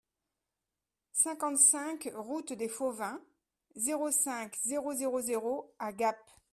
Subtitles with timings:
[1.13, 3.21] cinquante-cinq route des Fauvins,
[3.75, 6.17] zéro cinq, zéro zéro zéro à Gap